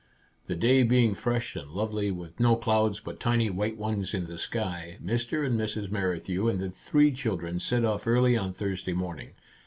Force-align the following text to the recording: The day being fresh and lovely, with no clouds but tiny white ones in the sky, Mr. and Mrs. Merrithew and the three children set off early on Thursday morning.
The 0.47 0.55
day 0.55 0.81
being 0.81 1.13
fresh 1.13 1.55
and 1.55 1.69
lovely, 1.69 2.09
with 2.09 2.39
no 2.39 2.55
clouds 2.55 2.99
but 2.99 3.19
tiny 3.19 3.51
white 3.51 3.77
ones 3.77 4.15
in 4.15 4.25
the 4.25 4.39
sky, 4.39 4.97
Mr. 4.99 5.45
and 5.45 5.59
Mrs. 5.59 5.91
Merrithew 5.91 6.49
and 6.49 6.59
the 6.59 6.71
three 6.71 7.11
children 7.11 7.59
set 7.59 7.85
off 7.85 8.07
early 8.07 8.35
on 8.35 8.51
Thursday 8.51 8.93
morning. 8.93 9.33